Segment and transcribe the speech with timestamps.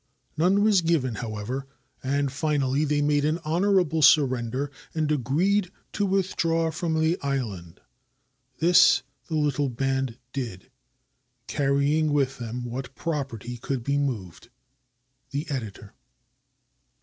[0.35, 1.67] None was given, however,
[2.01, 7.79] and finally they made an honorable surrender and agreed to withdraw from the island.
[8.57, 10.71] This the little band did,
[11.45, 14.49] carrying with them what property could be moved.
[15.29, 15.93] The Editor.